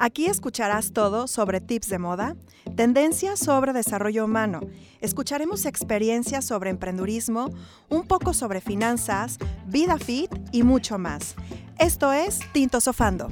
[0.00, 2.36] Aquí escucharás todo sobre tips de moda,
[2.76, 4.60] tendencias sobre desarrollo humano.
[5.00, 7.50] Escucharemos experiencias sobre emprendurismo,
[7.88, 11.34] un poco sobre finanzas, vida fit y mucho más.
[11.80, 13.28] Esto es Tinto Sofando.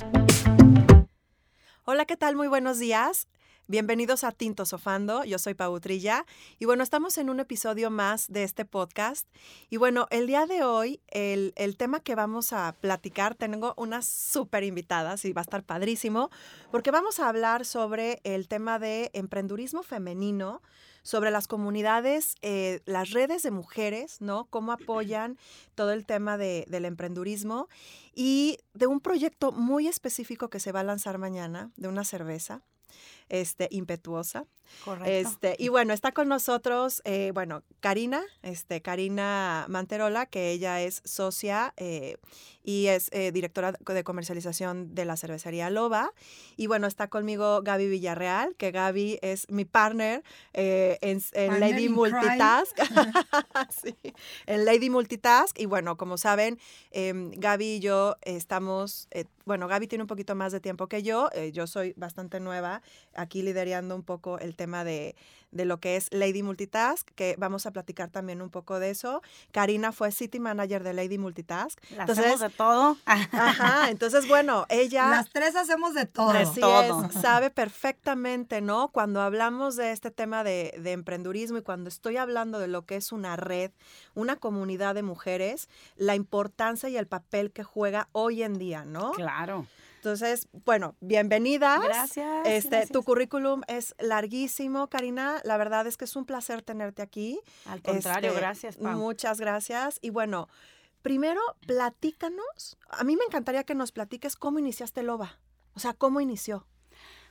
[1.85, 2.35] Hola, ¿qué tal?
[2.35, 3.29] Muy buenos días.
[3.69, 6.25] Bienvenidos a Tinto Sofando, yo soy Pau Trilla
[6.61, 9.27] y bueno, estamos en un episodio más de este podcast
[9.71, 14.63] y bueno, el día de hoy el, tema que vamos a platicar, tengo unas súper
[14.63, 16.31] invitadas y va a estar padrísimo
[16.71, 20.63] porque vamos a hablar sobre el tema de emprendurismo femenino,
[21.03, 24.45] sobre las comunidades, eh, las redes de mujeres, ¿no?
[24.45, 25.39] Cómo apoyan
[25.75, 27.69] todo el tema de, del emprendurismo
[28.15, 32.63] y de un proyecto muy específico que se va a lanzar mañana, de una cerveza
[33.29, 34.47] este, impetuosa.
[34.85, 35.11] Correcto.
[35.11, 41.03] Este, y bueno, está con nosotros, eh, bueno, Karina, este, Karina Manterola, que ella es
[41.05, 42.17] socia eh,
[42.63, 46.13] y es eh, directora de comercialización de la cervecería Loba.
[46.57, 51.89] Y bueno, está conmigo Gaby Villarreal, que Gaby es mi partner en, en Partner Lady
[51.89, 52.77] Multitask.
[53.71, 53.95] sí,
[54.47, 55.59] en Lady Multitask.
[55.59, 56.59] Y bueno, como saben,
[56.91, 61.03] em, Gaby y yo estamos, eh, bueno, Gaby tiene un poquito más de tiempo que
[61.03, 61.29] yo.
[61.33, 62.83] eh, yo soy bastante nueva
[63.15, 65.15] aquí liderando un poco el tema de,
[65.51, 69.23] de lo que es Lady Multitask, que vamos a platicar también un poco de eso.
[69.53, 71.79] Karina fue City Manager de Lady Multitask.
[71.91, 72.97] La Entonces, hacemos de todo.
[73.05, 75.09] Ajá, entonces bueno, ella...
[75.09, 76.31] Las tres hacemos de todo.
[76.31, 77.05] Así todo.
[77.07, 78.89] es, sabe perfectamente, ¿no?
[78.89, 82.97] Cuando hablamos de este tema de, de emprendurismo y cuando estoy hablando de lo que
[82.97, 83.71] es una red,
[84.15, 89.13] una comunidad de mujeres, la importancia y el papel que juega hoy en día, ¿no?
[89.13, 89.67] Claro.
[90.07, 91.81] Entonces, bueno, bienvenida.
[91.83, 92.47] Gracias.
[92.47, 92.93] Este, gracias.
[92.93, 95.41] tu currículum es larguísimo, Karina.
[95.43, 97.41] La verdad es que es un placer tenerte aquí.
[97.65, 98.97] Al contrario, Este, gracias, Pau.
[98.97, 99.99] Muchas gracias.
[100.03, 100.49] Y bueno,
[101.03, 102.79] primero, platícanos.
[102.89, 105.41] A mí me encantaría que nos platiques cómo iniciaste Loba.
[105.75, 106.69] O sea, cómo inició.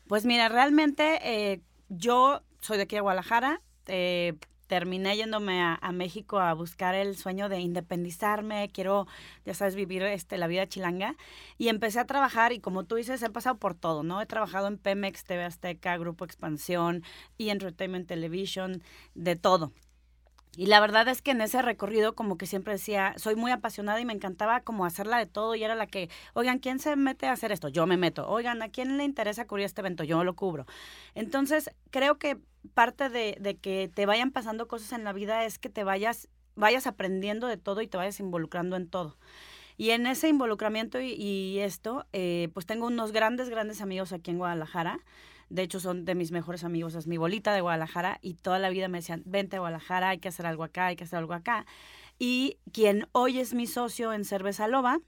[0.07, 3.61] Pues mira, realmente eh, yo soy de aquí de Guadalajara.
[3.87, 4.33] eh,
[4.67, 8.69] terminé yéndome a, a México a buscar el sueño de independizarme.
[8.73, 9.07] Quiero,
[9.45, 11.15] ya sabes, vivir este, la vida chilanga.
[11.57, 14.21] Y empecé a trabajar y como tú dices, he pasado por todo, ¿no?
[14.21, 17.03] He trabajado en Pemex, TV Azteca, Grupo Expansión
[17.37, 18.83] y Entertainment Television,
[19.13, 19.71] de todo.
[20.57, 23.99] Y la verdad es que en ese recorrido como que siempre decía, soy muy apasionada
[23.99, 27.27] y me encantaba como hacerla de todo y era la que, oigan, ¿quién se mete
[27.27, 27.67] a hacer esto?
[27.67, 28.27] Yo me meto.
[28.29, 30.05] Oigan, ¿a quién le interesa cubrir este evento?
[30.05, 30.65] Yo lo cubro.
[31.13, 32.37] Entonces, creo que
[32.73, 36.87] parte de, que te vayan pasando cosas en la vida es que te vayas, vayas
[36.87, 39.17] aprendiendo de todo y te vayas involucrando en todo.
[39.77, 44.31] Y en ese involucramiento y, y esto, eh, pues tengo unos grandes, grandes amigos aquí
[44.31, 44.99] en Guadalajara.
[45.49, 48.69] De hecho, son de mis mejores amigos, es mi bolita de Guadalajara y toda la
[48.69, 51.33] vida me decían, vente a Guadalajara, hay que hacer algo acá, hay que hacer algo
[51.33, 51.65] acá.
[52.17, 54.99] Y quien hoy es mi socio en Cerveza Loba,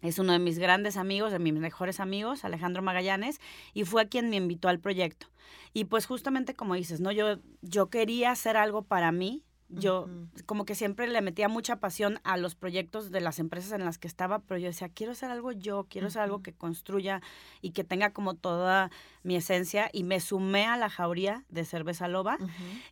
[0.00, 3.40] es uno de mis grandes amigos, de mis mejores amigos, Alejandro Magallanes,
[3.74, 5.26] y fue quien me invitó al proyecto.
[5.72, 7.12] Y pues justamente como dices, ¿no?
[7.12, 9.44] Yo, yo quería hacer algo para mí.
[9.70, 10.08] Yo
[10.46, 13.98] como que siempre le metía mucha pasión a los proyectos de las empresas en las
[13.98, 17.20] que estaba, pero yo decía, quiero hacer algo yo, quiero hacer algo que construya
[17.60, 18.90] y que tenga como toda
[19.22, 19.90] mi esencia.
[19.92, 22.38] Y me sumé a la jauría de Cerveza Loba.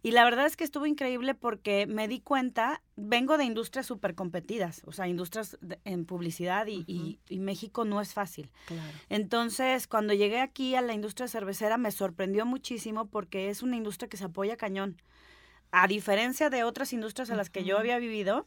[0.02, 4.14] Y la verdad es que estuvo increíble porque me di cuenta, vengo de industrias súper
[4.14, 8.50] competidas, o sea, industrias de- en publicidad y, y- y México no es fácil.
[8.66, 8.92] Claro.
[9.08, 14.08] Entonces, cuando llegué aquí a la industria cervecera me sorprendió muchísimo porque es una industria
[14.10, 15.00] que se apoya cañón.
[15.70, 18.46] A diferencia de otras industrias a las que yo había vivido,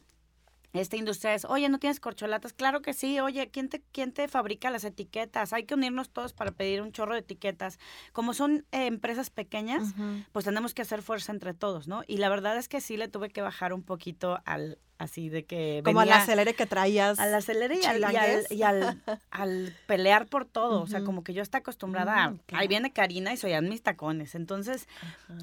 [0.72, 2.52] esta industria es, oye, ¿no tienes corcholatas?
[2.52, 5.52] Claro que sí, oye, ¿quién te, quién te fabrica las etiquetas?
[5.52, 7.78] Hay que unirnos todos para pedir un chorro de etiquetas.
[8.12, 9.94] Como son eh, empresas pequeñas,
[10.30, 12.02] pues tenemos que hacer fuerza entre todos, ¿no?
[12.06, 15.44] Y la verdad es que sí le tuve que bajar un poquito al, así de
[15.44, 17.18] que Como al acelere que traías.
[17.18, 19.00] al acelerar y, al, y, al, y al-
[19.30, 20.82] al pelear por todo.
[20.82, 23.68] O sea, como que yo está acostumbrada a, Mm, ahí viene Karina y soy en
[23.68, 24.34] mis tacones.
[24.34, 24.86] Entonces,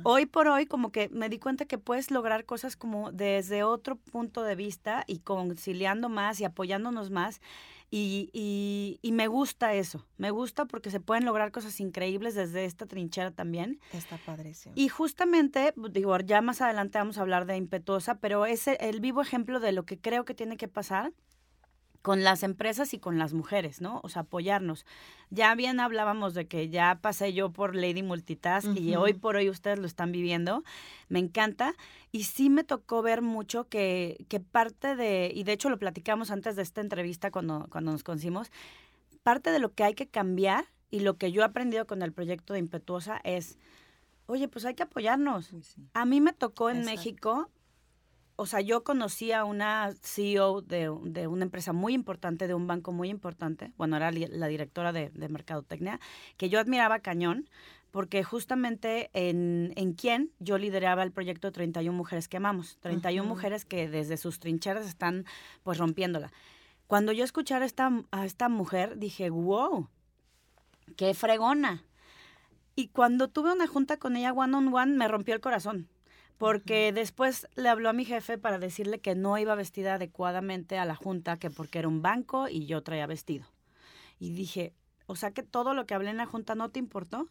[0.04, 3.96] hoy por hoy, como que me di cuenta que puedes lograr cosas como desde otro
[3.96, 7.42] punto de vista y conciliando más y apoyándonos más.
[7.90, 12.66] Y, y, y me gusta eso, me gusta porque se pueden lograr cosas increíbles desde
[12.66, 13.80] esta trinchera también.
[13.94, 14.74] Está padrísimo.
[14.76, 19.00] Y justamente, digo, ya más adelante vamos a hablar de impetuosa, pero es el, el
[19.00, 21.14] vivo ejemplo de lo que creo que tiene que pasar
[22.08, 24.00] con las empresas y con las mujeres, ¿no?
[24.02, 24.86] O sea, apoyarnos.
[25.30, 29.50] Ya bien hablábamos de que ya pasé yo por Lady Multitask y hoy por hoy
[29.50, 30.64] ustedes lo están viviendo.
[31.10, 31.74] Me encanta.
[32.14, 36.32] Y sí me tocó ver mucho que, que parte de, y de hecho lo platicamos
[36.32, 38.54] antes de esta entrevista cuando, cuando nos conocimos,
[39.22, 42.14] parte de lo que hay que cambiar y lo que yo he aprendido con el
[42.14, 43.58] proyecto de Impetuosa es,
[44.28, 45.52] oye, pues hay que apoyarnos.
[45.94, 47.50] A mí me tocó en México
[48.40, 52.92] o sea, yo conocí a una CEO de, una empresa muy importante, de un banco
[52.92, 56.00] muy importante, bueno, era la directora de, Mercadotecnia,
[56.38, 57.50] que yo admiraba cañón,
[57.90, 63.66] porque justamente en, en quién yo lideraba el proyecto 31 Mujeres que Amamos, 31 mujeres
[63.66, 65.26] que desde sus trincheras están
[65.64, 66.32] pues rompiéndola.
[66.86, 69.90] Cuando yo escuché a esta, a esta mujer, dije, wow,
[70.96, 71.84] qué fregona.
[72.76, 75.90] Y cuando tuve una junta con ella one on one, me rompió el corazón
[76.38, 80.86] porque después le habló a mi jefe para decirle que no iba vestida adecuadamente a
[80.86, 83.46] la junta, que porque era un banco y yo traía vestido.
[84.20, 84.74] Y dije,
[85.06, 87.28] o sea que todo lo que hablé en la junta no te importó.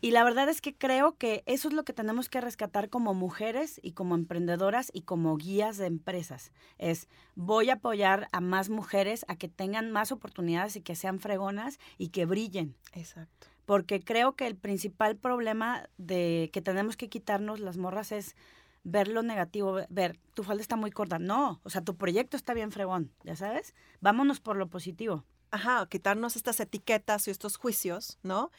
[0.00, 3.14] Y la verdad es que creo que eso es lo que tenemos que rescatar como
[3.14, 6.52] mujeres y como emprendedoras y como guías de empresas.
[6.78, 11.18] Es voy a apoyar a más mujeres a que tengan más oportunidades y que sean
[11.18, 12.76] fregonas y que brillen.
[12.92, 18.34] Exacto porque creo que el principal problema de que tenemos que quitarnos las morras es
[18.82, 21.20] ver lo negativo, ver, tu falda está muy corta.
[21.20, 23.76] No, o sea, tu proyecto está bien fregón, ¿ya sabes?
[24.00, 25.24] Vámonos por lo positivo.
[25.52, 28.50] Ajá, quitarnos estas etiquetas y estos juicios, ¿no?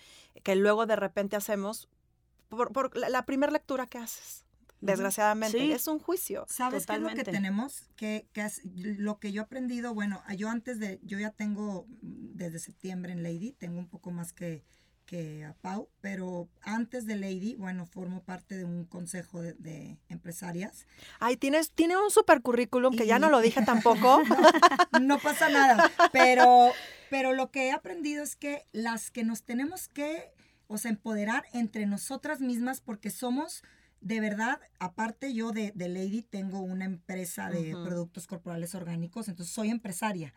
[0.44, 1.90] Que luego de repente hacemos
[2.48, 4.46] por, la, primera lectura que haces.
[4.80, 6.46] Desgraciadamente, es un juicio.
[6.48, 7.90] ¿Sabes qué es lo que tenemos?
[7.98, 11.86] Que, que es, lo que yo he aprendido, bueno, yo antes de, yo ya tengo
[12.00, 14.64] desde septiembre en Lady, tengo un poco más que,
[15.06, 20.88] que a Pau, pero antes de Lady, bueno, formo parte de un consejo de, empresarias.
[21.20, 24.22] Ay, tienes, tiene un super currículum que ya no lo dije tampoco.
[25.02, 26.72] no, pasa nada, pero,
[27.10, 30.32] pero lo que he aprendido es que las que nos tenemos que,
[30.68, 33.64] o sea, empoderar entre nosotras mismas porque somos
[34.02, 39.70] de verdad, aparte yo de, Lady tengo una empresa de productos corporales orgánicos, entonces soy
[39.70, 40.34] empresaria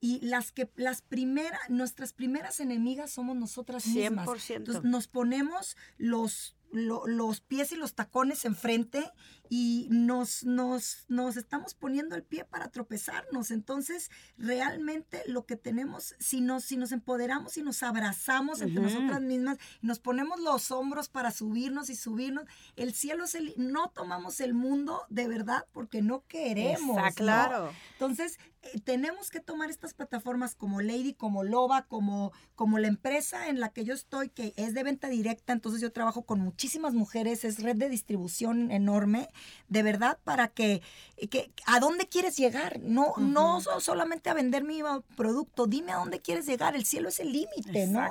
[0.00, 4.26] y las que las primeras nuestras primeras enemigas somos nosotras mismas.
[4.28, 4.56] 100%.
[4.56, 9.10] Entonces nos ponemos los los pies y los tacones enfrente
[9.48, 13.50] y nos, nos, nos estamos poniendo el pie para tropezarnos.
[13.50, 19.20] Entonces, realmente lo que tenemos, si nos, si nos empoderamos y nos abrazamos entre nosotras
[19.20, 22.44] mismas y nos ponemos los hombros para subirnos y subirnos,
[22.76, 23.54] el cielo es el...
[23.56, 27.14] No tomamos el mundo de verdad porque no queremos.
[27.14, 27.70] claro.
[27.92, 33.48] Entonces, eh, tenemos que tomar estas plataformas como Lady, como Loba, como, como la empresa
[33.48, 36.94] en la que yo estoy, que es de venta directa, entonces yo trabajo con muchísimas
[36.94, 39.28] mujeres, es red de distribución enorme,
[39.68, 40.82] de verdad, para que,
[41.30, 42.80] que ¿a dónde quieres llegar?
[42.80, 44.80] No, no solamente a vender mi
[45.16, 48.08] producto, dime a dónde quieres llegar, el cielo es el límite, ¿no?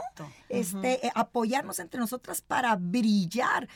[0.50, 3.68] Este, eh, apoyarnos entre nosotras para brillar.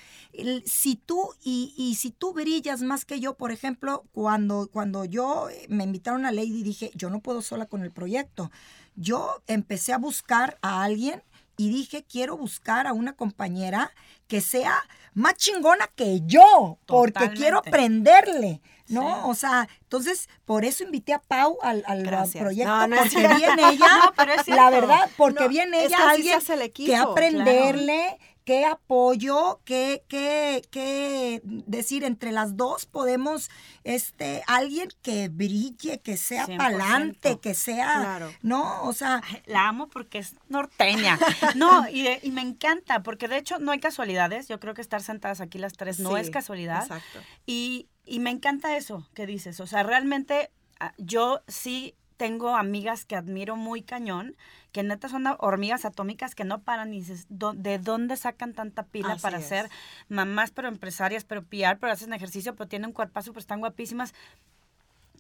[0.66, 5.50] si tú, y, y si tú brillas más que yo, por ejemplo, cuando, cuando yo
[5.50, 8.52] eh, me invitaron a Lady, dije, yo no puedo sola con el proyecto.
[8.96, 11.24] Yo empecé a buscar a alguien
[11.58, 13.92] y dije, quiero buscar a una compañera
[14.28, 14.74] que sea
[15.14, 19.28] más chingona que yo, porque quiero aprenderle, ¿no?
[19.30, 22.04] O sea, entonces, por eso invité a Pau al, al
[22.34, 24.14] proyecto, porque viene ella,
[24.48, 26.40] la verdad, porque viene ella alguien
[26.74, 28.18] que aprenderle,
[28.52, 33.50] qué apoyo, qué, qué, qué decir entre las dos podemos,
[33.86, 38.84] este, alguien que brille, que sea palante, que sea, ¿no?
[38.84, 39.24] O sea.
[39.46, 41.18] La amo porque es norteña.
[41.56, 44.48] No, y, y, me encanta, porque de hecho no hay casualidades.
[44.48, 46.84] Yo creo que estar sentadas aquí las tres no es casualidad.
[46.84, 47.20] Exacto.
[47.46, 49.60] Y, y me encanta eso que dices.
[49.60, 54.36] O sea, realmente ah, yo sí tengo amigas que admiro muy cañón,
[54.72, 59.18] que neta son hormigas atómicas que no paran y dices, ¿de dónde sacan tanta pila
[59.20, 59.72] para ser
[60.08, 64.14] mamás, pero empresarias, pero PR, pero hacen ejercicio, pero tienen un cuerpazo, pues están guapísimas?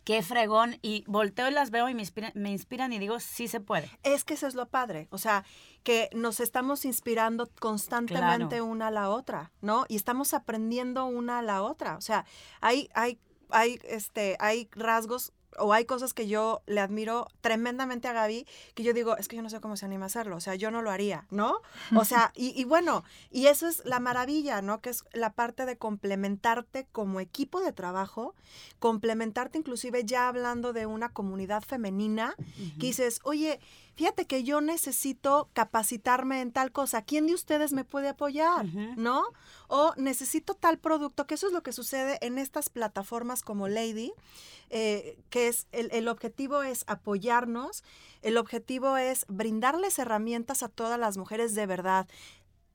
[0.03, 0.77] Qué fregón.
[0.84, 3.89] Y volteo y las veo y me inspiran, me inspiran y digo, sí se puede.
[4.03, 5.08] Es que eso es lo padre.
[5.10, 5.43] O sea,
[5.81, 9.86] que nos estamos inspirando constantemente una a la otra, ¿no?
[9.89, 11.98] Y estamos aprendiendo una a la otra.
[11.98, 12.25] O sea,
[12.60, 13.17] hay, hay,
[13.50, 18.84] hay, este, hay rasgos o hay cosas que yo le admiro tremendamente a Gaby, que
[18.84, 20.72] yo digo, es que yo no sé cómo se anima a hacerlo, o sea, yo
[20.72, 21.60] no lo haría, ¿no?
[21.96, 24.81] O sea, y, bueno, y eso es la maravilla, ¿no?
[24.81, 28.36] Que es la parte de complementarte como equipo de trabajo,
[28.79, 32.36] complementarte inclusive ya hablando de una comunidad femenina,
[32.79, 33.60] que dices, oye,
[33.95, 38.65] fíjate que yo necesito capacitarme en tal cosa, ¿quién de ustedes me puede apoyar?
[38.98, 39.24] ¿No?
[39.67, 44.13] O necesito tal producto, que eso es lo que sucede en estas plataformas como Lady,
[44.69, 47.83] eh, que es el, el objetivo es apoyarnos,
[48.21, 52.07] el objetivo es brindarles herramientas a todas las mujeres de verdad,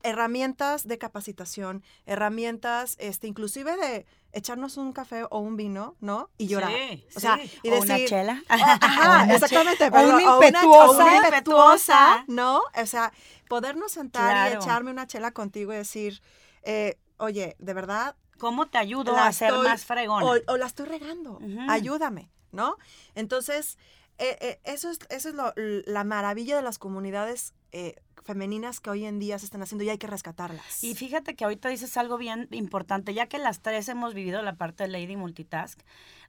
[0.08, 6.30] herramientas de capacitación, herramientas, este, inclusive de echarnos un café o un vino, ¿no?
[6.38, 6.70] Y llorar.
[6.72, 7.50] Sí, o sea, sí.
[7.62, 8.42] y O una decir, chela.
[8.48, 9.90] Oh, ajá, una exactamente.
[9.90, 10.88] pero- una o una- impetuosa.
[11.04, 12.24] o una Impetuosa.
[12.28, 12.62] ¿no?
[12.80, 13.12] O sea,
[13.48, 16.22] podernos sentar y echarme una chela contigo y decir,
[16.62, 20.26] eh, oye, de verdad, ¿Cómo te ayudo La a ser estoy- más fregona?
[20.26, 21.38] o, o la estoy regando,
[21.70, 22.76] ayúdame, ¿no?
[23.14, 23.78] Entonces,
[24.18, 28.90] eh, eh, eso es, eso es lo- la maravilla de las comunidades eh, femeninas que
[28.90, 30.82] hoy en día se están haciendo y hay que rescatarlas.
[30.82, 34.56] Y fíjate que ahorita dices algo bien importante, ya que las tres hemos vivido la
[34.56, 35.80] parte de Lady Multitask.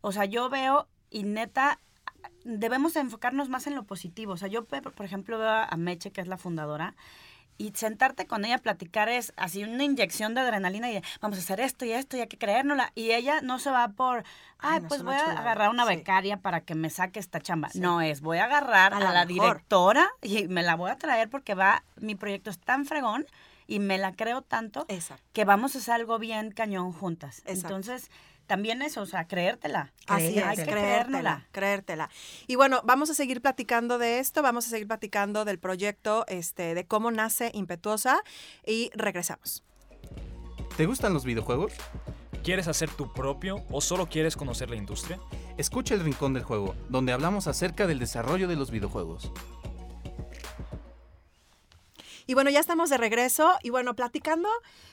[0.02, 1.80] O sea, yo veo y neta,
[2.44, 4.34] debemos enfocarnos más en lo positivo.
[4.34, 6.96] O sea, yo, por ejemplo, veo a Meche, que es la fundadora,
[7.58, 11.38] y sentarte con ella a platicar es así una inyección de adrenalina y de, vamos
[11.38, 12.92] a hacer esto y esto y hay que creérnosla.
[12.96, 14.24] Y ella no se va por,
[14.60, 15.96] Ay, no, pues es voy a agarrar una sí.
[15.96, 17.70] becaria para que me saque esta chamba.
[17.70, 17.80] Sí.
[17.80, 21.30] No es, voy a agarrar A a la directora y me la voy a traer
[21.30, 23.26] porque va, mi proyecto es tan fregón
[23.68, 25.24] y me la creo tanto Exacto.
[25.34, 27.40] que vamos a hacer algo bien cañón juntas.
[27.40, 27.76] Exacto.
[27.76, 28.10] Entonces,
[28.48, 29.94] también eso, o sea, creértela.
[30.08, 30.54] Así Creértela.
[30.54, 32.10] es, Hay que creértela, creértela.
[32.48, 36.74] Y bueno, vamos a seguir platicando de esto, vamos a seguir platicando del proyecto, este,
[36.74, 38.22] de cómo nace Impetuosa
[38.66, 39.64] y regresamos.
[40.78, 41.74] ¿Te gustan los videojuegos?
[42.44, 45.20] ¿Quieres hacer tu propio o solo quieres conocer la industria?
[45.58, 49.32] Escucha el Rincón del Juego, donde hablamos acerca del desarrollo de los videojuegos.
[52.28, 54.50] Y bueno, ya estamos de regreso y bueno, platicando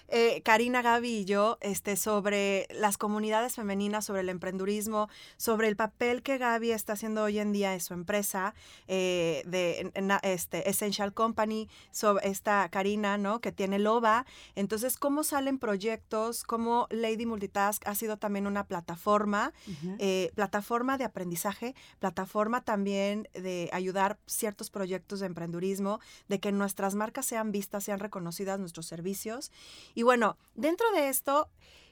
[0.09, 5.77] eh, Karina, Gaby y yo este, sobre las comunidades femeninas, sobre el emprendurismo, sobre el
[5.77, 8.55] papel que Gaby está haciendo hoy en día en su empresa
[8.89, 13.41] eh, de en- este, Essential Company, sobre esta Karina, ¿no?
[13.41, 14.27] Que tiene Loba.
[14.55, 16.45] Entonces, ¿cómo salen proyectos?
[16.45, 19.53] ¿Cómo Lady Multitask ha sido también una plataforma?
[19.99, 26.95] Eh, plataforma de aprendizaje, plataforma también de ayudar ciertos proyectos de emprendurismo, de que nuestras
[26.95, 29.51] marcas sean vistas, sean reconocidas, nuestros servicios.
[29.95, 31.49] Y bueno, dentro de esto,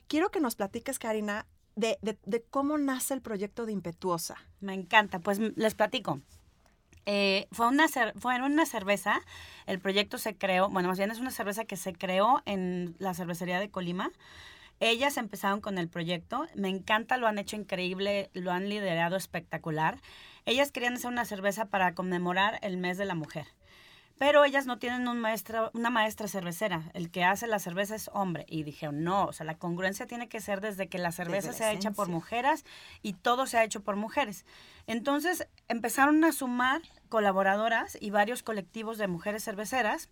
[0.08, 1.96] quiero que nos platiques, Karina, de,
[2.50, 4.36] cómo nace el proyecto de Impetuosa.
[4.60, 5.20] Me encanta.
[5.20, 6.20] Pues les platico.
[7.06, 9.22] Eh, fue, una fue una cerveza,
[9.66, 13.12] el proyecto se creó, bueno, más bien es una cerveza que se creó en la
[13.12, 14.12] cervecería de Colima.
[14.78, 20.00] Ellas empezaron con el proyecto, me encanta, lo han hecho increíble, lo han liderado espectacular.
[20.44, 23.46] Ellas querían hacer una cerveza para conmemorar el mes de la mujer.
[24.22, 26.84] Pero ellas no tienen un maestra, una maestra cervecera.
[26.94, 28.46] El que hace la cerveza es hombre.
[28.48, 31.54] Y dijeron, no, o sea, la congruencia tiene que ser desde que la cerveza la
[31.54, 32.64] sea hecha por mujeres
[33.02, 34.46] y todo se ha hecho por mujeres.
[34.86, 40.08] Entonces empezaron a sumar colaboradoras y varios colectivos de mujeres cerveceras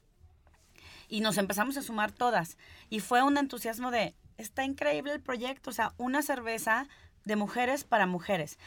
[1.07, 2.59] y nos empezamos a sumar todas.
[2.89, 6.89] Y fue un entusiasmo de, está increíble el proyecto, o sea, una cerveza
[7.25, 8.59] de mujeres para mujeres.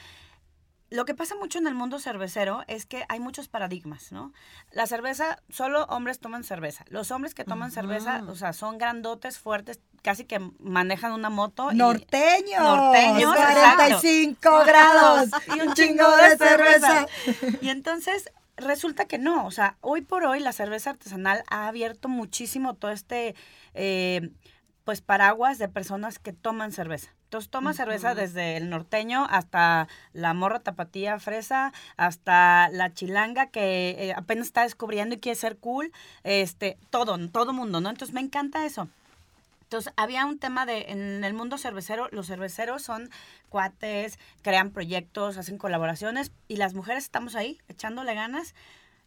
[0.93, 4.31] Lo que pasa mucho en el mundo cervecero es que hay muchos paradigmas, ¿no?
[4.71, 6.85] La cerveza, solo hombres toman cerveza.
[6.89, 11.71] Los hombres que toman cerveza, o sea, son grandotes, fuertes, casi que manejan una moto.
[11.71, 12.61] y- Norteños.
[12.61, 15.29] Norteños, 45 grados.
[15.55, 17.07] y un chingo de cerveza.
[17.61, 22.07] Y entonces resulta que no, o sea, hoy por hoy la cerveza artesanal ha abierto
[22.07, 23.33] muchísimo todo este,
[23.73, 24.29] eh,
[24.83, 27.09] pues, paraguas de personas que toman cerveza.
[27.33, 33.95] Entonces toma cerveza desde el norteño hasta la morra tapatía fresa, hasta la chilanga que
[33.97, 35.91] eh, apenas está descubriendo y quiere ser cool,
[36.23, 37.89] este, todo, todo mundo, ¿no?
[37.89, 38.87] Entonces me encanta eso.
[39.63, 43.09] Entonces, había un tema de, en el mundo cervecero, los cerveceros son
[43.49, 48.53] cuates, crean proyectos, hacen colaboraciones y las mujeres estamos ahí echándole ganas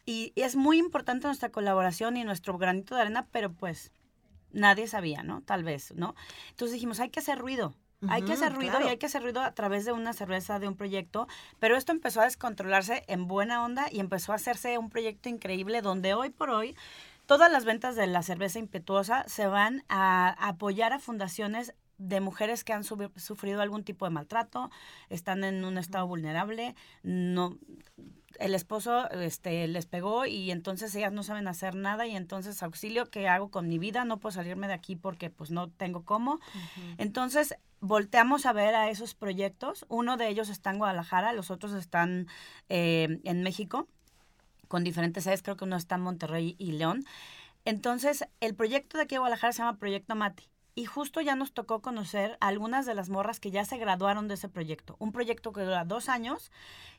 [0.04, 3.92] y, y es muy importante nuestra colaboración y nuestro granito de arena, pero pues
[4.50, 5.42] nadie sabía, ¿no?
[5.42, 6.16] Tal vez, ¿no?
[6.50, 7.76] Entonces dijimos, hay que hacer ruido.
[8.09, 8.87] Hay que hacer ruido claro.
[8.87, 11.93] y hay que hacer ruido a través de una cerveza, de un proyecto, pero esto
[11.93, 16.31] empezó a descontrolarse en buena onda y empezó a hacerse un proyecto increíble donde hoy
[16.31, 16.77] por hoy
[17.27, 22.63] todas las ventas de la cerveza impetuosa se van a apoyar a fundaciones de mujeres
[22.63, 24.71] que han sufrido algún tipo de maltrato,
[25.09, 27.57] están en un estado vulnerable, no
[28.39, 33.11] el esposo este les pegó y entonces ellas no saben hacer nada y entonces auxilio
[33.11, 36.39] qué hago con mi vida no puedo salirme de aquí porque pues no tengo cómo
[36.99, 41.73] entonces volteamos a ver a esos proyectos uno de ellos está en Guadalajara los otros
[41.73, 42.26] están
[42.68, 43.87] eh, en México
[44.68, 47.04] con diferentes sedes creo que uno está en Monterrey y León.
[47.64, 50.45] Entonces el proyecto de aquí de Guadalajara se llama Proyecto Mati
[50.78, 54.28] y justo ya nos tocó conocer a algunas de las morras que ya se graduaron
[54.28, 54.95] de ese proyecto.
[54.99, 56.52] Un proyecto que dura dos años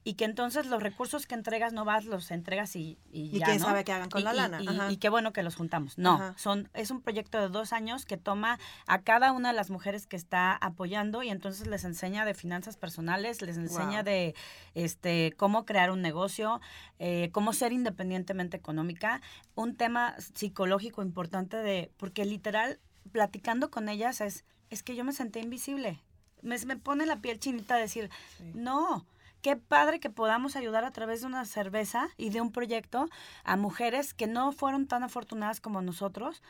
[0.03, 3.45] y que entonces los recursos que entregas no vas, los entregas y, y, Y ya,
[3.45, 3.65] quién ¿no?
[3.67, 4.61] sabe qué hagan con Y- la lana.
[4.89, 5.97] Y, y qué bueno que los juntamos.
[5.99, 6.33] No, Ajá.
[6.37, 8.57] son, es un proyecto de dos años que toma
[8.87, 12.77] a cada una de las mujeres que está apoyando y entonces les enseña de finanzas
[12.77, 14.03] personales, les enseña Wow.
[14.05, 14.35] de
[14.73, 16.61] este cómo crear un negocio,
[16.97, 19.21] eh, cómo ser independientemente económica,
[19.53, 25.13] un tema psicológico importante de, porque literal, platicando con ellas es, es que yo me
[25.13, 26.01] senté invisible.
[26.41, 28.09] Me, me pone la piel chinita decir,
[28.53, 29.05] no,
[29.41, 33.07] qué padre que podamos ayudar a través de una cerveza y de un proyecto
[33.43, 36.41] a mujeres que no fueron tan afortunadas como nosotros.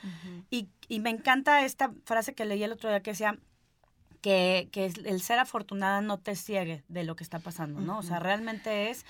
[0.49, 3.37] y, y me encanta esta frase que leí el otro día que decía
[4.21, 7.99] que, que el ser afortunada no te ciegue de lo que está pasando, ¿no?
[7.99, 9.05] O sea, realmente es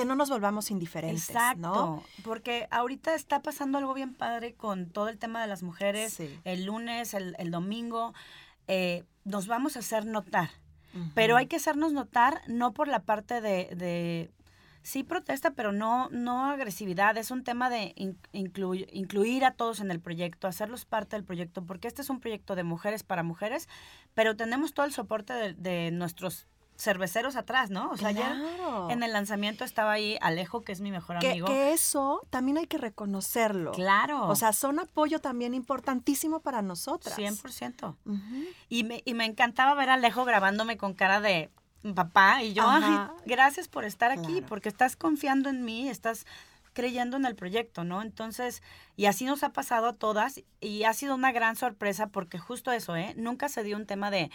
[0.00, 2.02] Que no nos volvamos indiferentes, Exacto, ¿no?
[2.24, 6.14] porque ahorita está pasando algo bien padre con todo el tema de las mujeres.
[6.14, 6.38] Sí.
[6.44, 8.14] El lunes, el, el domingo,
[8.68, 10.50] eh, nos vamos a hacer notar.
[11.14, 14.30] Pero hay que hacernos notar no por la parte de, de
[14.82, 17.16] sí protesta, pero no, no agresividad.
[17.16, 21.24] Es un tema de in- inclu- incluir a todos en el proyecto, hacerlos parte del
[21.24, 23.68] proyecto, porque este es un proyecto de mujeres para mujeres,
[24.14, 26.48] pero tenemos todo el soporte de, de nuestros
[26.80, 27.90] cerveceros atrás, ¿no?
[27.90, 28.88] O sea, Claro.
[28.90, 31.46] en el lanzamiento estaba ahí Alejo, que es mi mejor que, amigo.
[31.46, 33.72] que eso también hay que reconocerlo.
[33.72, 34.26] Claro.
[34.28, 37.14] O sea, son apoyo también importantísimo para nosotras.
[37.16, 37.96] 100%.
[38.06, 38.44] Ujú.
[38.68, 41.50] Y me, y me encantaba ver a Alejo grabándome con cara de
[41.94, 43.12] papá y yo, Ajá.
[43.16, 44.46] "Ay, gracias por estar aquí, Claro.
[44.48, 46.26] porque estás confiando en mí, estás
[46.72, 48.00] creyendo en el proyecto, ¿no?
[48.00, 48.62] Entonces,
[48.96, 52.70] y así nos ha pasado a todas y ha sido una gran sorpresa porque justo
[52.70, 53.12] eso, ¿eh?
[53.16, 54.30] Nunca se dio un tema de,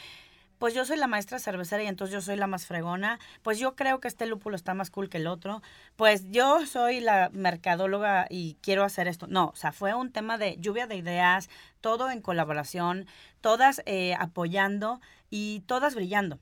[0.57, 3.75] pues yo soy la maestra cervecera y entonces yo soy la más fregona, pues yo
[3.75, 5.61] creo que este lúpulo está más cool que el otro,
[5.95, 9.27] pues yo soy la mercadóloga y quiero hacer esto.
[9.27, 11.49] No, o sea, fue un tema de lluvia de ideas,
[11.81, 13.05] todo en colaboración,
[13.41, 16.39] todas eh, apoyando y todas brillando,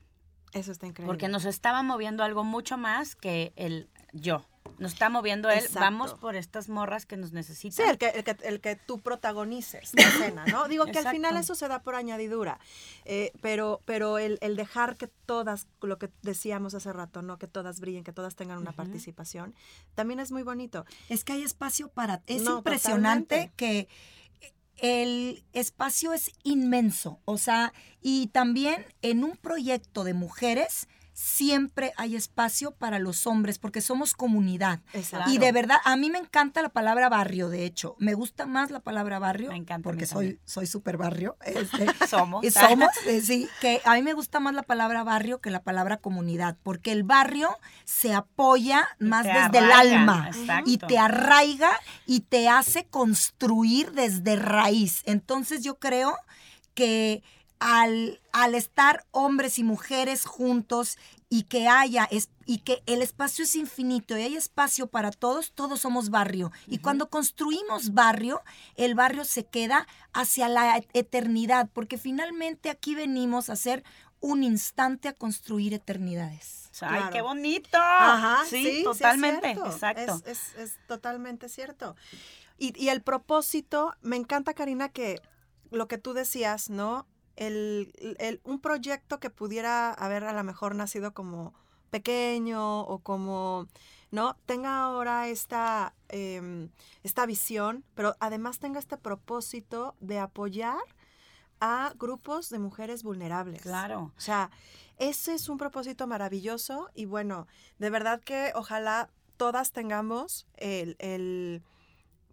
[0.52, 1.10] Eso está increíble.
[1.10, 4.46] porque nos estaba moviendo algo mucho más que el yo.
[4.78, 5.80] Nos está moviendo él, Exacto.
[5.80, 7.88] vamos por estas morras que nos Sí, necesitan.
[7.90, 10.68] el que, el que, el que tú protagonices la escena, ¿no?
[10.68, 12.58] Digo que al final eso se da por añadidura,
[13.04, 17.38] eh, pero, pero el, el dejar que todas, lo que decíamos hace rato, ¿no?
[17.38, 19.54] Que todas brillen, que todas tengan una participación,
[19.94, 20.84] también es muy bonito.
[21.08, 22.22] Es que hay espacio para...
[22.26, 23.54] Es No, impresionante totalmente.
[23.56, 23.88] que
[24.76, 27.20] el espacio es inmenso.
[27.24, 33.58] O sea, y también en un proyecto de mujeres siempre hay espacio para los hombres
[33.58, 34.80] porque somos comunidad.
[34.92, 35.30] Exacto.
[35.30, 37.94] Y de verdad, a mí me encanta la palabra barrio, de hecho.
[38.00, 39.50] Me gusta más la palabra barrio.
[39.50, 41.36] Me encanta, Porque soy, soy súper barrio.
[41.46, 42.44] este, Somos.
[42.44, 45.62] y somos, eh, sí, que a mí me gusta más la palabra barrio que la
[45.62, 47.48] palabra comunidad, porque el barrio
[47.84, 50.68] se apoya más desde el alma exacto.
[50.68, 51.70] y te arraiga
[52.06, 55.02] y te hace construir desde raíz.
[55.04, 56.16] Entonces yo creo
[56.74, 57.22] que
[57.60, 60.98] al, al estar hombres y mujeres juntos
[61.30, 65.52] y que haya es- y que el espacio es infinito y hay espacio para todos,
[65.52, 66.52] todos somos barrio.
[66.66, 68.42] Y cuando construimos barrio,
[68.76, 73.82] el barrio se queda hacia la eternidad, porque finalmente aquí venimos a hacer
[74.20, 76.68] un instante a construir eternidades.
[76.70, 77.12] O sea, Ay, Claro.
[77.12, 77.78] qué bonito.
[77.80, 79.52] Ajá, sí, totalmente.
[79.52, 80.20] Exacto.
[80.26, 81.96] Es, es- es totalmente cierto.
[82.58, 85.20] Y, y el propósito, me encanta, Karina, que
[85.70, 87.06] lo que tú decías, ¿no?
[87.36, 91.52] El, el- un proyecto que pudiera haber a lo mejor nacido como
[91.90, 93.66] pequeño o como,
[94.10, 94.36] ¿no?
[94.46, 96.68] Tenga ahora esta, em,
[97.02, 100.78] esta visión, pero además tenga este propósito de apoyar
[101.60, 103.62] a grupos de mujeres vulnerables.
[103.62, 104.12] Claro.
[104.16, 104.50] O sea,
[104.98, 107.46] ese es un propósito maravilloso y bueno,
[107.78, 111.62] de verdad que ojalá todas tengamos el, el,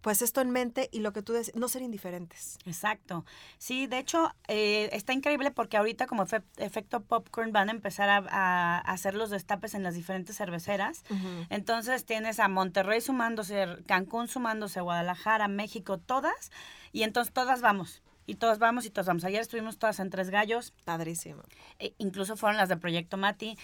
[0.02, 2.58] pues esto en mente y lo que tú decías, no ser indiferentes.
[2.66, 3.24] Exacto.
[3.56, 8.10] Sí, de hecho, eh, está increíble porque ahorita como efe- efecto popcorn van a empezar
[8.10, 11.04] a, a hacer los destapes en las diferentes cerveceras.
[11.48, 16.50] Entonces tienes a Monterrey sumándose, Cancún sumándose, Guadalajara, México, todas.
[16.92, 18.02] Y entonces todas vamos.
[18.26, 19.24] Y todas vamos y todas vamos.
[19.24, 20.72] Ayer estuvimos todas en Tres Gallos.
[20.84, 21.42] Padrísimo.
[21.78, 23.56] e incluso fueron las de Proyecto Mati.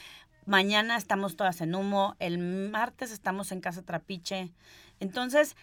[0.47, 2.17] Mañana estamos todas en humo.
[2.21, 4.51] El martes estamos en Casa Trapiche.
[4.99, 5.57] Entonces,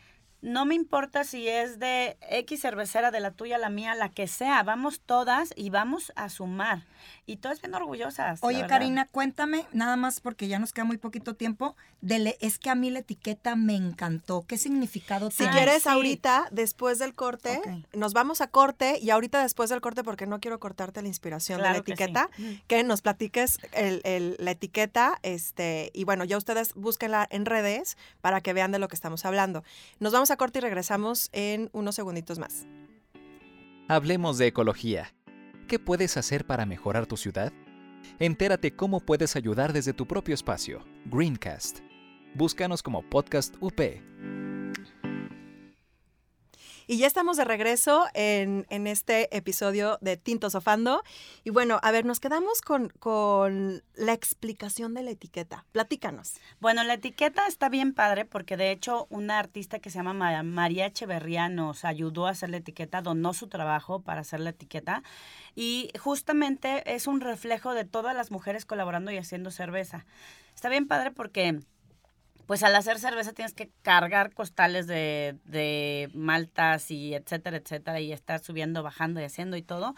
[0.46, 4.28] no me importa si es de X cervecera, de la tuya, la mía, la que
[4.28, 4.62] sea.
[4.62, 6.84] Vamos todas y vamos a sumar.
[7.28, 8.40] Y todas bien orgullosas.
[8.44, 8.68] Oye.
[8.68, 12.70] Karina, cuéntame, nada más porque ya nos queda muy poquito tiempo, de le- es que
[12.70, 14.44] a mí la etiqueta me encantó.
[14.48, 15.54] ¿Qué significado Si tiene?
[15.54, 15.90] quieres sí.
[15.90, 17.60] ahorita, después del corte,
[17.94, 21.58] nos vamos a corte y ahorita después del corte, porque no quiero cortarte la inspiración
[21.58, 22.04] Claro de la que sí.
[22.04, 22.30] etiqueta,
[22.68, 27.98] que, nos platiques el- el- la etiqueta, este, y bueno, ya ustedes búsquenla en redes
[28.22, 29.64] para que vean de lo que estamos hablando.
[30.00, 32.68] Nos vamos a corte y regresamos en unos segunditos más.
[33.88, 35.12] Hablemos de ecología.
[35.68, 37.52] ¿Qué puedes hacer para mejorar tu ciudad?
[38.20, 40.86] Entérate cómo puedes ayudar desde tu propio espacio.
[41.06, 41.80] Greencast.
[42.36, 43.82] Búscanos como Podcast UP.
[46.88, 51.04] Y ya estamos de regreso en, en este episodio de Tinto Sofando.
[51.44, 55.66] Y bueno, a ver, nos quedamos con, con la explicación de la etiqueta.
[55.72, 56.36] Platícanos.
[56.60, 60.44] Bueno, la etiqueta está bien padre porque de hecho una artista que se llama Ma-
[60.44, 65.02] María Echeverría nos ayudó a hacer la etiqueta, donó su trabajo para hacer la etiqueta
[65.56, 70.06] y justamente es un reflejo de todas las mujeres colaborando y haciendo cerveza.
[70.54, 71.60] Está bien padre porque
[72.46, 78.12] pues al hacer cerveza tienes que cargar costales de, de maltas y etcétera, etcétera, y
[78.12, 79.96] estar subiendo, bajando y haciendo y todo.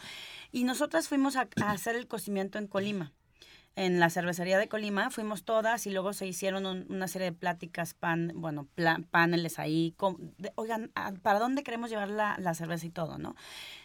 [0.51, 3.13] Y nosotras fuimos a, hacer el cocimiento en Colima
[3.75, 7.37] en la cervecería de Colima, fuimos todas y luego se hicieron un- una serie de
[7.37, 12.35] pláticas, pan, bueno, pla- paneles ahí, com- de, oigan, ¿a- ¿para dónde queremos llevar la,
[12.39, 13.35] la cerveza y todo, no?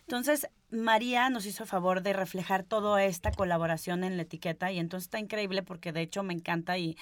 [0.07, 4.79] Entonces, María nos hizo el favor de reflejar toda esta colaboración en la etiqueta y
[4.79, 6.97] entonces está increíble porque de hecho me encanta y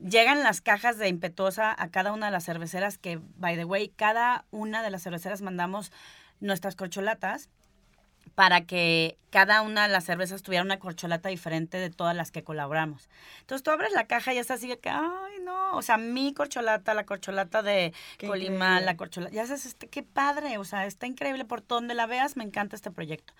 [0.00, 3.88] llegan las cajas de impetuosa a cada una de las cerveceras que, by the way,
[3.88, 5.92] cada una de las cerveceras mandamos
[6.40, 7.48] nuestras corcholatas
[8.34, 12.42] para que cada una de las cervezas tuviera una corcholata diferente de todas las que
[12.42, 13.08] colaboramos.
[13.40, 16.32] Entonces tú abres la caja y es así de que, ay, no, o sea, mi
[16.32, 18.84] corcholata, la corcholata de Qué Colima, increíble.
[18.86, 22.36] la corcholata, ya sabes, este, qué padre, o sea, está increíble por donde la veas,
[22.36, 23.34] me encanta este proyecto.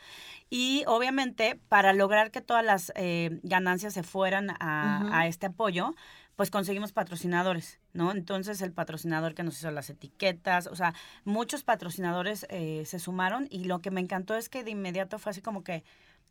[0.48, 5.94] Y obviamente, para lograr que todas las eh, ganancias se fueran a, a este apoyo,
[6.36, 8.12] pues conseguimos patrocinadores, ¿no?
[8.12, 13.46] Entonces el patrocinador que nos hizo las etiquetas, o sea, muchos patrocinadores eh, se sumaron
[13.50, 15.84] y lo que me encantó es que de inmediato fue así como que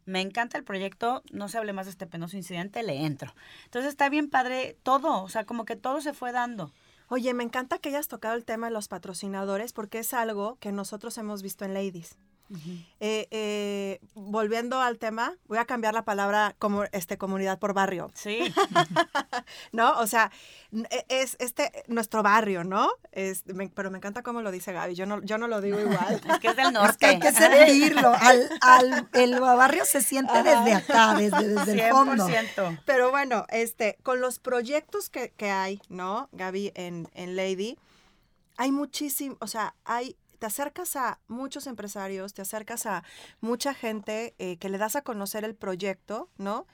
[0.05, 3.33] me encanta el proyecto, no se hable más de este penoso incidente, le entro.
[3.65, 6.71] Entonces está bien padre todo, o sea, como que todo se fue dando.
[7.07, 10.71] Oye, me encanta que hayas tocado el tema de los patrocinadores porque es algo que
[10.71, 12.17] nosotros hemos visto en Ladies.
[12.99, 18.09] Eh, eh, volviendo al tema, voy a cambiar la palabra como este comunidad por barrio,
[18.15, 18.39] Sí,
[19.71, 19.99] ¿no?
[19.99, 20.31] O sea,
[20.89, 22.89] e- es este nuestro barrio, ¿no?
[23.11, 24.95] Es, me- pero me encanta cómo lo dice Gaby.
[24.95, 26.21] Yo no, yo no lo digo igual.
[26.29, 27.05] es que es del Es que norte.
[27.05, 28.13] hay que sentirlo.
[28.19, 30.43] Al, al- el barrio se siente Ajá.
[30.63, 32.27] desde acá, desde, desde el fondo.
[32.27, 32.81] 100%.
[32.85, 37.77] Pero bueno, este, con los proyectos que, que hay, ¿no, Gaby, en, en Lady,
[38.57, 43.03] hay muchísimo, o sea, hay, te acercas a muchos empresarios, te acercas a
[43.41, 46.65] mucha gente eh, que le das a conocer el proyecto, ¿no?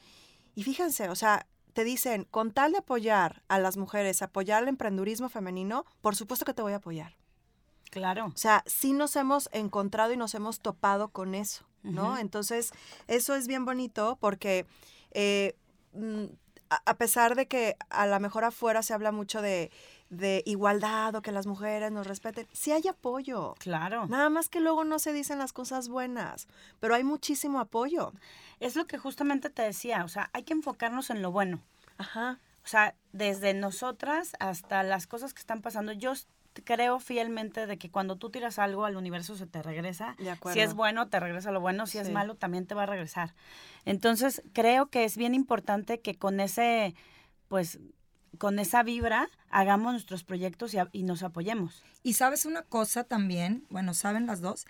[0.54, 4.70] Y fíjense, o sea, te dicen, con tal de apoyar a las mujeres, apoyar el
[4.70, 7.18] emprendurismo femenino, por supuesto que te voy a apoyar.
[7.90, 8.28] Claro.
[8.28, 12.18] O sea, sí nos hemos encontrado y nos hemos topado con eso, ¿no?
[12.18, 12.72] Entonces,
[13.08, 14.66] eso es bien bonito porque
[15.12, 15.56] eh,
[15.94, 16.26] mm,
[16.70, 19.72] a, a pesar de que a lo mejor afuera se habla mucho de,
[20.10, 23.56] de igualdad o que las mujeres nos respeten, sí hay apoyo.
[23.60, 24.06] Claro.
[24.08, 26.48] Nada más que luego no se dicen las cosas buenas,
[26.80, 28.14] pero hay muchísimo apoyo.
[28.60, 31.60] Es lo que justamente te decía, o sea, hay que enfocarnos en lo bueno.
[31.98, 32.40] Ajá.
[32.64, 36.14] O sea, desde nosotras hasta las cosas que están pasando, yo
[36.64, 40.16] creo fielmente de que cuando tú tiras algo al universo se te regresa.
[40.20, 40.54] De acuerdo.
[40.54, 41.86] Si es bueno, te regresa lo bueno.
[41.86, 41.98] Si Sí.
[42.00, 43.34] es malo, también te va a regresar.
[43.84, 46.96] Entonces, creo que es bien importante que con ese,
[47.50, 47.80] pues,
[48.36, 51.84] con esa vibra, hagamos nuestros proyectos y, nos apoyemos.
[52.04, 54.66] Y sabes una cosa también, bueno, saben las dos.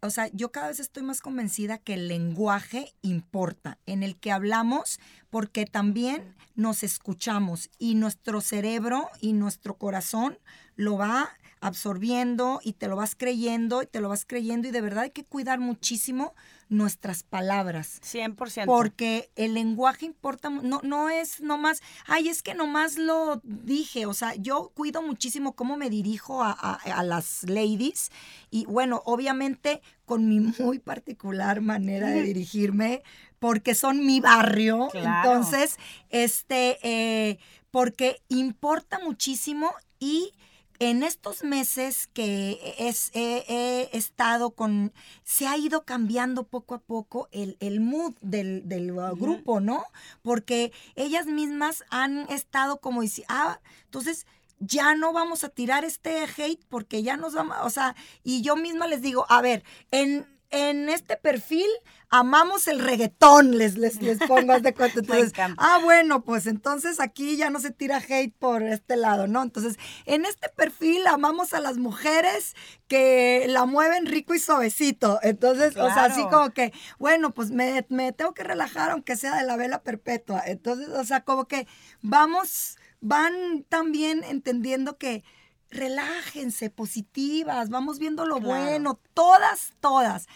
[0.00, 4.30] O sea, yo cada vez estoy más convencida que el lenguaje importa, en el que
[4.30, 5.00] hablamos,
[5.30, 10.38] porque también nos escuchamos y nuestro cerebro y nuestro corazón
[10.76, 14.80] lo va absorbiendo y te lo vas creyendo y te lo vas creyendo y de
[14.80, 16.34] verdad hay que cuidar muchísimo
[16.68, 18.00] nuestras palabras.
[18.02, 18.66] 100%.
[18.66, 24.14] Porque el lenguaje importa, no, no es nomás, ay, es que nomás lo dije, o
[24.14, 28.10] sea, yo cuido muchísimo cómo me dirijo a, a- a las ladies
[28.50, 33.02] y bueno, obviamente con mi muy particular manera de dirigirme,
[33.38, 35.30] porque son mi barrio, Claro.
[35.32, 35.76] entonces,
[36.10, 37.38] este, eh,
[37.70, 40.32] porque importa muchísimo y
[40.78, 44.92] en estos meses que es, he, he estado con,
[45.24, 49.84] se ha ido cambiando poco a poco el, el mood del, del uh, grupo, ¿no?
[50.22, 54.26] Porque ellas mismas han estado como diciendo, ah, entonces
[54.58, 58.56] ya no vamos a tirar este hate porque ya nos vamos, o sea, y yo
[58.56, 61.66] misma les digo, a ver, en, en este perfil
[62.08, 65.00] amamos el reggaetón, les, les, les pongo de cuenta.
[65.00, 69.42] Entonces, ah, bueno, pues entonces aquí ya no se tira hate por este lado, ¿no?
[69.42, 72.54] Entonces, en este perfil amamos a las mujeres
[72.88, 75.18] que la mueven rico y suavecito.
[75.22, 79.36] Entonces, o sea, así como que, bueno, pues me, me tengo que relajar aunque sea
[79.36, 80.42] de la vela perpetua.
[80.46, 81.66] Entonces, o sea, como que
[82.02, 85.24] vamos, van también entendiendo que
[85.70, 88.48] relájense, positivas, vamos viendo lo Claro.
[88.64, 90.26] bueno, todas, todas.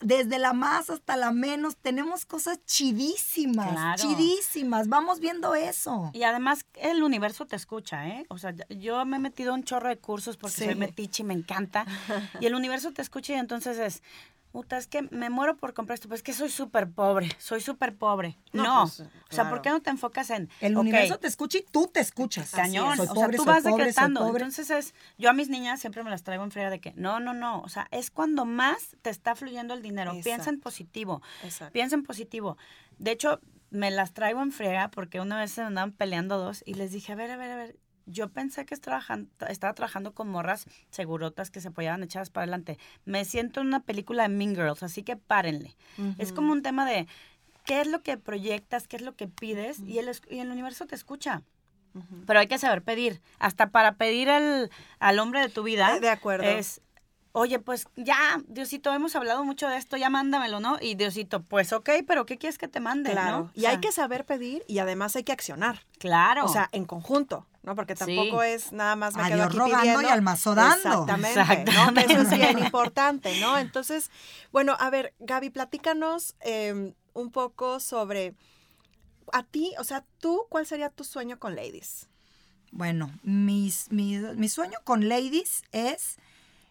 [0.00, 3.96] desde la más hasta la menos, tenemos cosas chidísimas, Claro.
[4.00, 4.86] chidísimas.
[4.88, 6.10] Vamos viendo eso.
[6.14, 8.24] Y además el universo te escucha, ¿eh?
[8.28, 10.64] O sea, yo me he metido un chorro de cursos porque Sí.
[10.66, 11.84] soy metiche y me encanta.
[12.40, 14.02] Y el universo te escucha y entonces es,
[14.52, 17.60] puta, es que me muero por comprar esto, pues es que soy súper pobre, soy
[17.60, 18.38] súper pobre.
[18.52, 19.48] No, No, pues, o sea.
[19.50, 20.48] ¿por qué no te enfocas en...
[20.60, 22.50] El ok, universo te escucha y tú te escuchas.
[22.50, 24.20] Cañón, Soy o pobre, sea, tú soy vas pobre, soy decretando.
[24.20, 24.42] pobre.
[24.44, 27.20] Entonces es, yo a mis niñas siempre me las traigo en friega de que, no,
[27.20, 30.12] no, no, o sea, es cuando más te está fluyendo el dinero.
[30.12, 30.60] Piensa en Exacto.
[30.62, 31.72] positivo, Exacto.
[31.72, 32.56] piensa en positivo.
[32.98, 36.74] De hecho, me las traigo en friega porque una vez se andaban peleando dos y
[36.74, 37.76] les dije, a ver, a ver, a ver,
[38.10, 42.78] yo pensé que trabajan- estaba trabajando con morras segurotas que se apoyaban echadas para adelante.
[43.04, 45.76] Me siento en una película de Mean Girls, así que párenle.
[46.18, 47.06] Es como un tema de
[47.64, 50.86] qué es lo que proyectas, qué es lo que pides y, el, y el universo
[50.86, 51.42] te escucha.
[52.26, 53.20] Pero hay que saber pedir.
[53.38, 55.96] Hasta para pedir al, al hombre de tu vida.
[55.96, 56.44] Eh, de acuerdo.
[56.44, 56.80] Es,
[57.32, 60.76] oye, pues ya, Diosito, hemos hablado mucho de esto, ya mándamelo, ¿no?
[60.80, 63.10] Y Diosito, pues ok, pero ¿qué quieres que te mande?
[63.10, 63.38] Claro.
[63.38, 63.50] ¿no?
[63.54, 65.80] Y O sea, hay que saber pedir y además hay que accionar.
[65.98, 66.44] Claro.
[66.44, 67.74] O sea, en conjunto, ¿no?
[67.74, 68.04] Porque Sí.
[68.16, 70.02] tampoco es nada más me A quedo Dios aquí rogando pidiendo.
[70.02, 71.06] y al mazo dando.
[71.06, 71.94] Exactamente, ¿no?
[71.94, 73.58] Que Eso es bien importante, ¿no?
[73.58, 74.10] Entonces,
[74.52, 78.34] bueno, a ver, Gaby, platícanos eh, un poco sobre
[79.32, 82.08] a ti, o sea, tú, ¿cuál sería tu sueño con Ladies?
[82.70, 86.16] Bueno, mis, mi, mi sueño con Ladies es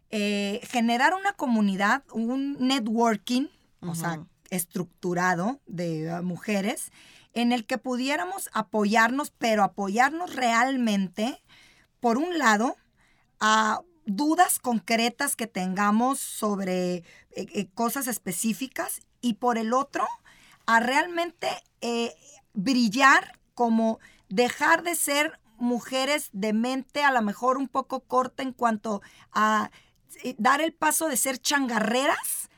[0.10, 3.48] eh, generar una comunidad, un networking,
[3.82, 6.92] o sea, estructurado de uh, mujeres,
[7.38, 11.44] en el que pudiéramos apoyarnos, pero apoyarnos realmente,
[12.00, 12.78] por un lado,
[13.40, 17.04] a dudas concretas que tengamos sobre eh,
[17.36, 20.08] eh, cosas específicas y por el otro,
[20.66, 21.48] a realmente
[21.82, 22.16] eh,
[22.56, 28.52] brillar como dejar de ser mujeres de mente a lo mejor un poco corta en
[28.52, 29.70] cuanto a
[30.40, 32.50] dar el paso de ser changarreras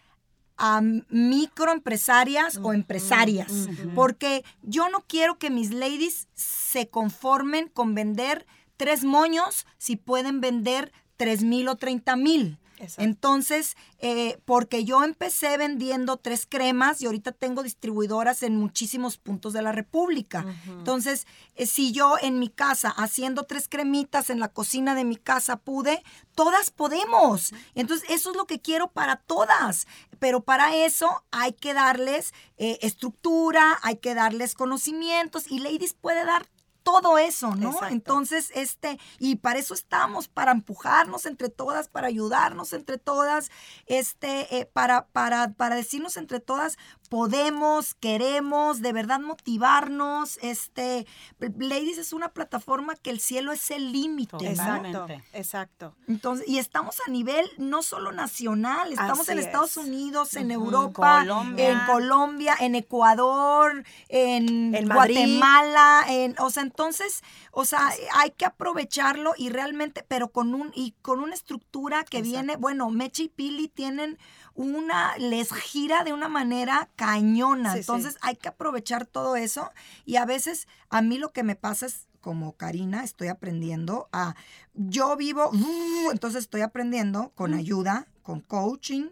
[0.59, 3.69] a microempresarias o empresarias.
[3.95, 8.45] Porque yo no quiero que mis ladies se conformen con vender
[8.77, 12.59] tres moños si pueden vender tres mil o treinta mil.
[12.79, 13.03] Exacto.
[13.03, 19.53] Entonces, eh, porque yo empecé vendiendo tres cremas y ahorita tengo distribuidoras en muchísimos puntos
[19.53, 20.45] de la República.
[20.67, 25.17] Entonces, eh, si yo en mi casa haciendo tres cremitas en la cocina de mi
[25.17, 26.01] casa pude,
[26.35, 27.53] todas podemos.
[27.75, 29.85] Entonces, eso es lo que quiero para todas.
[30.19, 36.25] Pero para eso hay que darles eh, estructura, hay que darles conocimientos y Ladies puede
[36.25, 36.47] dar
[36.91, 37.69] todo eso, ¿no?
[37.69, 37.93] Exacto.
[37.93, 43.51] Entonces, este, y para eso estamos, para empujarnos entre todas, para ayudarnos entre todas,
[43.85, 46.77] este, eh, para, para, para decirnos entre todas,
[47.09, 51.07] podemos, queremos, de verdad motivarnos, este,
[51.39, 54.47] Ladies es una plataforma que el cielo es el límite.
[54.47, 55.95] Exacto, exacto.
[56.07, 59.77] Entonces, y estamos a nivel no solo nacional, estamos Así en Estados es.
[59.77, 61.71] Unidos, en Europa, Colombia.
[61.71, 64.87] en Colombia, en Ecuador, en.
[64.87, 70.71] Guatemala, en, o sea, entonces, o sea, hay que aprovecharlo y realmente, pero con un
[70.75, 72.37] y con una estructura que Exacto.
[72.37, 74.17] viene, bueno, Meche y Pili tienen
[74.59, 77.79] una les gira de una manera cañona, Sí, sí.
[77.79, 79.71] entonces hay que aprovechar todo eso
[80.05, 84.35] y a veces a mí lo que me pasa es como Karina, estoy aprendiendo a,
[84.73, 85.49] yo vivo,
[86.11, 89.07] entonces estoy aprendiendo con ayuda, con coaching,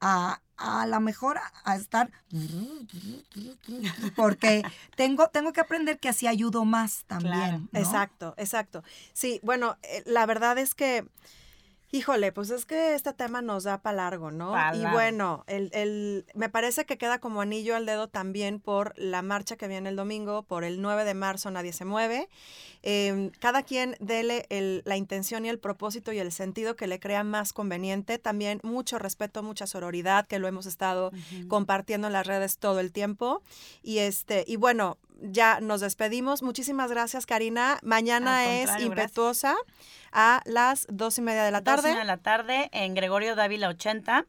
[0.00, 2.10] a a lo mejor a, estar
[4.16, 4.64] porque
[4.96, 7.58] tengo tengo que aprender que así ayudo más también Claro.
[7.70, 7.78] ¿no?
[7.78, 8.82] Exacto, exacto.
[9.12, 11.06] Sí, bueno, eh, la verdad es que,
[11.90, 14.52] híjole, pues es que este tema nos da para largo, ¿no?
[14.52, 18.92] Pa' y bueno, el, el, me parece que queda como anillo al dedo también por
[18.98, 22.28] la marcha que viene el domingo, por el 9 de marzo Nadie se mueve.
[22.82, 27.00] Eh, cada quien dele el- la intención y el propósito y el sentido que le
[27.00, 28.18] crea más conveniente.
[28.18, 31.10] También mucho respeto, mucha sororidad, que lo hemos estado
[31.48, 33.42] compartiendo en las redes todo el tiempo.
[33.82, 36.42] Y este, y bueno, ya nos despedimos.
[36.42, 37.78] Muchísimas gracias, Karina.
[37.82, 38.68] Mañana es
[39.02, 39.56] impetuosa
[40.12, 41.88] a las dos y media de la Dos y tarde.
[41.88, 44.26] media de la tarde en Gregorio Dávila 80.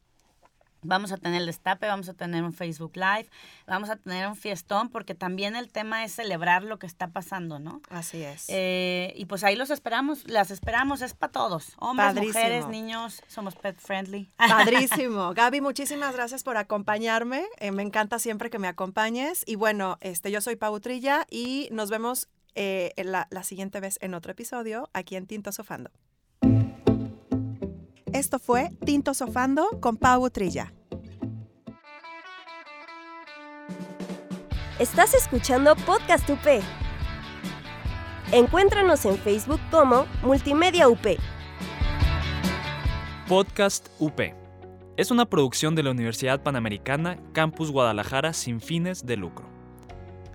[0.82, 3.28] Vamos a tener el destape, vamos a tener un Facebook Live,
[3.68, 7.60] vamos a tener un fiestón, porque también el tema es celebrar lo que está pasando,
[7.60, 7.82] ¿no?
[7.90, 8.46] Así es.
[8.48, 12.40] Eh, y pues ahí los esperamos, las esperamos, es para todos, hombres, Padrísimo.
[12.40, 14.32] mujeres, niños, somos pet friendly.
[14.38, 15.34] Padrísimo.
[15.36, 17.44] Gaby, muchísimas gracias por acompañarme.
[17.58, 19.44] Eh, me encanta siempre que me acompañes.
[19.46, 23.80] Y bueno, este, yo soy Pau Trilla y nos vemos eh, en la, la siguiente
[23.80, 25.92] vez en otro episodio aquí en Tinto Sofando.
[28.14, 30.74] Esto fue Tinto Sofando con Pau Trilla.
[34.80, 36.64] Estás escuchando Podcast UP.
[38.32, 41.06] Encuéntranos en Facebook como Multimedia UP.
[43.28, 44.20] Podcast UP.
[44.98, 49.59] es una producción de la Universidad Panamericana Campus Guadalajara sin fines de lucro.